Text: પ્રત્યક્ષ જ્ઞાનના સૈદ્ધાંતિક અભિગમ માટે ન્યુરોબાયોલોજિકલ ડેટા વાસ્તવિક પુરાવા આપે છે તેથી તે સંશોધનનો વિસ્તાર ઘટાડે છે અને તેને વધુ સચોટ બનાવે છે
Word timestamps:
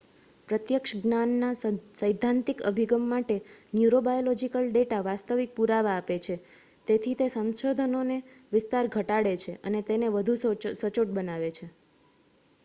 પ્રત્યક્ષ 0.47 0.93
જ્ઞાનના 0.99 1.49
સૈદ્ધાંતિક 1.97 2.63
અભિગમ 2.69 3.03
માટે 3.09 3.35
ન્યુરોબાયોલોજિકલ 3.73 4.71
ડેટા 4.71 5.01
વાસ્તવિક 5.09 5.53
પુરાવા 5.57 5.93
આપે 5.97 6.17
છે 6.25 6.39
તેથી 6.87 7.15
તે 7.15 7.29
સંશોધનનો 7.29 8.03
વિસ્તાર 8.51 8.93
ઘટાડે 8.93 9.35
છે 9.39 9.57
અને 9.63 9.87
તેને 9.87 10.13
વધુ 10.13 10.33
સચોટ 10.75 11.09
બનાવે 11.13 11.49
છે 11.53 11.65